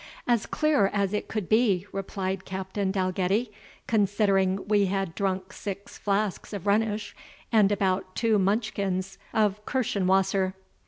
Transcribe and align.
"As 0.27 0.47
clear 0.47 0.87
as 0.93 1.13
it 1.13 1.27
could 1.27 1.47
be," 1.47 1.85
replied 1.91 2.43
Captain 2.43 2.89
Dalgetty, 2.91 3.51
"considering 3.85 4.67
we 4.67 4.87
had 4.87 5.13
drunk 5.13 5.53
six 5.53 5.99
flasks 5.99 6.53
of 6.53 6.65
Rhenish, 6.65 7.15
and 7.51 7.71
about 7.71 8.15
two 8.15 8.39
mutchkins 8.39 9.19
of 9.31 9.63
Kirchenwasser. 9.67 10.55